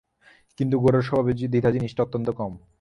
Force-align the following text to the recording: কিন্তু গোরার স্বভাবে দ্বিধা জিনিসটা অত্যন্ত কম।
কিন্তু 0.59 0.75
গোরার 0.79 1.05
স্বভাবে 1.07 1.31
দ্বিধা 1.43 1.69
জিনিসটা 1.71 2.01
অত্যন্ত 2.03 2.27
কম। 2.39 2.51